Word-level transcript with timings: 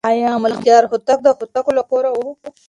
آیا 0.09 0.31
ملکیار 0.43 0.83
هوتک 0.91 1.19
د 1.23 1.27
هوتکو 1.35 1.71
له 1.77 1.83
کوره 1.89 2.09
و؟ 2.13 2.17